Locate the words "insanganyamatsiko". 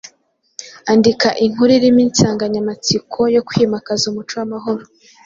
2.07-3.19